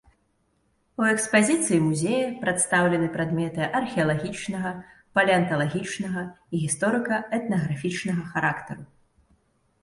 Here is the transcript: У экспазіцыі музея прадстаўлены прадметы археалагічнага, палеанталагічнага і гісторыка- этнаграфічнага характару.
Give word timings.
У 1.01 1.03
экспазіцыі 1.15 1.81
музея 1.87 2.29
прадстаўлены 2.45 3.09
прадметы 3.17 3.67
археалагічнага, 3.81 4.71
палеанталагічнага 5.19 6.25
і 6.57 6.63
гісторыка- 6.65 7.21
этнаграфічнага 7.41 8.23
характару. 8.33 8.83